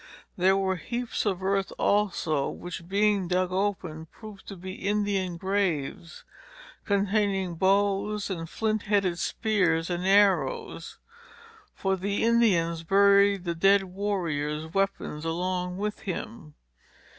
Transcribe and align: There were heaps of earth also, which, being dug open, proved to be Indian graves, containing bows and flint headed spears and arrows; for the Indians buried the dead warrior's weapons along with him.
There 0.35 0.57
were 0.57 0.77
heaps 0.77 1.27
of 1.27 1.43
earth 1.43 1.71
also, 1.77 2.49
which, 2.49 2.87
being 2.87 3.27
dug 3.27 3.51
open, 3.51 4.07
proved 4.07 4.47
to 4.47 4.55
be 4.55 4.71
Indian 4.73 5.37
graves, 5.37 6.23
containing 6.85 7.53
bows 7.53 8.27
and 8.31 8.49
flint 8.49 8.81
headed 8.89 9.19
spears 9.19 9.91
and 9.91 10.03
arrows; 10.07 10.97
for 11.75 11.95
the 11.95 12.23
Indians 12.23 12.81
buried 12.81 13.43
the 13.43 13.53
dead 13.53 13.83
warrior's 13.83 14.73
weapons 14.73 15.23
along 15.23 15.77
with 15.77 15.99
him. 15.99 16.55